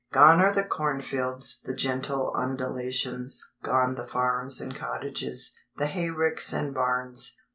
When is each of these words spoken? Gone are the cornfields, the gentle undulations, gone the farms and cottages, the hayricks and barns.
Gone 0.11 0.39
are 0.39 0.51
the 0.51 0.63
cornfields, 0.63 1.59
the 1.63 1.75
gentle 1.75 2.33
undulations, 2.35 3.53
gone 3.61 3.93
the 3.93 4.07
farms 4.07 4.59
and 4.59 4.75
cottages, 4.75 5.55
the 5.77 5.85
hayricks 5.85 6.51
and 6.51 6.73
barns. 6.73 7.35